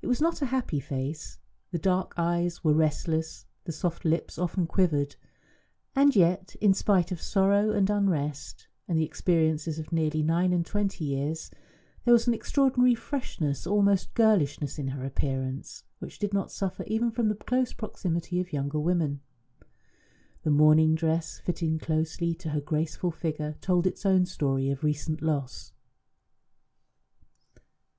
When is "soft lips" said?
3.72-4.38